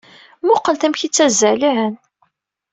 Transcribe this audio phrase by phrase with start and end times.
[0.43, 1.93] Mmuqqlet amek ay ttazzalen!